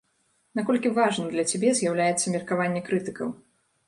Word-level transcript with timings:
Наколькі 0.59 0.91
важным 0.99 1.27
для 1.33 1.43
цябе 1.51 1.69
з'яўляецца 1.79 2.33
меркаванне 2.37 2.81
крытыкаў? 2.89 3.29